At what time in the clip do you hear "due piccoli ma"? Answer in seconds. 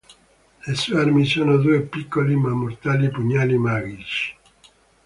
1.57-2.49